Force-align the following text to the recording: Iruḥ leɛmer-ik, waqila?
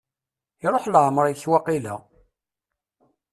Iruḥ 0.65 0.85
leɛmer-ik, 0.87 1.43
waqila? 1.51 1.95